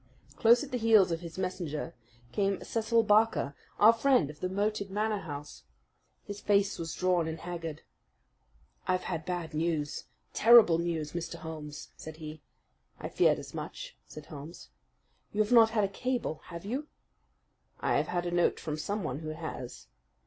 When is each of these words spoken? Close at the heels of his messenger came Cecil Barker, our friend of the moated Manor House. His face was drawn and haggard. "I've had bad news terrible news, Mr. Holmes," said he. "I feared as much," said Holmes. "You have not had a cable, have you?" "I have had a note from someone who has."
Close 0.35 0.63
at 0.63 0.71
the 0.71 0.79
heels 0.79 1.11
of 1.11 1.19
his 1.19 1.37
messenger 1.37 1.93
came 2.31 2.59
Cecil 2.63 3.03
Barker, 3.03 3.55
our 3.77 3.93
friend 3.93 4.31
of 4.31 4.39
the 4.39 4.49
moated 4.49 4.89
Manor 4.89 5.19
House. 5.19 5.63
His 6.25 6.41
face 6.41 6.79
was 6.79 6.95
drawn 6.95 7.27
and 7.27 7.37
haggard. 7.41 7.83
"I've 8.87 9.03
had 9.03 9.27
bad 9.27 9.53
news 9.53 10.05
terrible 10.33 10.79
news, 10.79 11.11
Mr. 11.11 11.35
Holmes," 11.35 11.89
said 11.97 12.17
he. 12.17 12.41
"I 12.99 13.09
feared 13.09 13.37
as 13.37 13.53
much," 13.53 13.95
said 14.07 14.25
Holmes. 14.25 14.69
"You 15.33 15.43
have 15.43 15.51
not 15.53 15.69
had 15.69 15.83
a 15.83 15.87
cable, 15.87 16.41
have 16.45 16.65
you?" 16.65 16.87
"I 17.79 17.97
have 17.97 18.07
had 18.07 18.25
a 18.25 18.31
note 18.31 18.59
from 18.59 18.77
someone 18.77 19.19
who 19.19 19.29
has." 19.29 19.85